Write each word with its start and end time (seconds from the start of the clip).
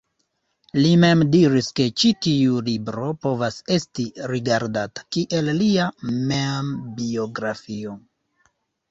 Li 0.83 0.91
mem 1.01 1.19
diris 1.33 1.67
ke 1.79 1.83
ĉi 2.03 2.09
tiu 2.27 2.55
libro 2.69 3.09
povas 3.25 3.57
esti 3.75 4.05
rigardata 4.31 5.03
kiel 5.17 5.51
lia 5.59 5.85
membiografio. 6.31 7.95